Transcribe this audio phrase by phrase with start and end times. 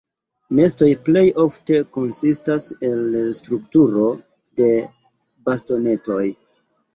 [0.59, 4.07] Nestoj plej ofte konsistas el strukturo
[4.63, 4.71] de
[5.51, 6.19] bastonetoj.